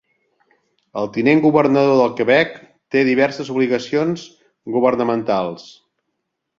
El 1.01 1.09
tinent 1.17 1.43
governador 1.43 1.99
de 2.01 2.07
Quebec 2.21 2.57
té 2.97 3.05
diverses 3.13 3.55
obligacions 3.57 4.27
governamentals. 4.81 5.73